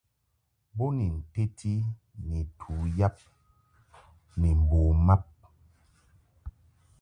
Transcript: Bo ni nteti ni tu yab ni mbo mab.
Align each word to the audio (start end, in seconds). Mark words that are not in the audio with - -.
Bo 0.75 0.85
ni 0.97 1.05
nteti 1.19 1.73
ni 2.29 2.39
tu 2.59 2.73
yab 2.97 3.15
ni 4.39 4.49
mbo 4.61 4.79
mab. 5.05 5.21